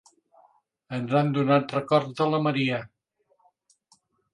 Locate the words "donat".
1.37-1.77